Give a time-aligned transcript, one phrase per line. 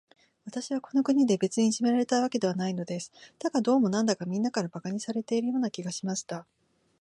[0.45, 3.11] 私はこの国で、別にいじめられたわけではないのです。
[3.37, 6.47] だが、どうも、なんだか、みんなから馬鹿にされているような気がしました。